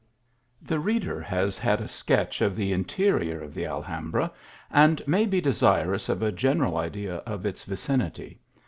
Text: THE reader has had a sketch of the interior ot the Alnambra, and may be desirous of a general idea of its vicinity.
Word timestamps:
THE 0.63 0.79
reader 0.79 1.21
has 1.21 1.59
had 1.59 1.79
a 1.79 1.87
sketch 1.87 2.41
of 2.41 2.55
the 2.55 2.73
interior 2.73 3.43
ot 3.43 3.51
the 3.53 3.67
Alnambra, 3.67 4.31
and 4.71 5.07
may 5.07 5.27
be 5.27 5.39
desirous 5.39 6.09
of 6.09 6.23
a 6.23 6.31
general 6.31 6.75
idea 6.75 7.17
of 7.17 7.45
its 7.45 7.63
vicinity. 7.63 8.41